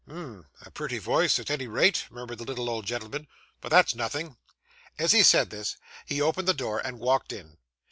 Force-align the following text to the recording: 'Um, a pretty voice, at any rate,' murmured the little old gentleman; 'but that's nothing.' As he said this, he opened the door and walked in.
'Um, 0.07 0.47
a 0.61 0.71
pretty 0.71 0.97
voice, 0.97 1.37
at 1.37 1.51
any 1.51 1.67
rate,' 1.67 2.05
murmured 2.09 2.39
the 2.39 2.43
little 2.43 2.71
old 2.71 2.87
gentleman; 2.87 3.27
'but 3.61 3.69
that's 3.69 3.93
nothing.' 3.93 4.35
As 4.97 5.11
he 5.11 5.21
said 5.21 5.51
this, 5.51 5.77
he 6.07 6.19
opened 6.19 6.47
the 6.47 6.55
door 6.55 6.79
and 6.79 6.97
walked 6.99 7.31
in. 7.31 7.59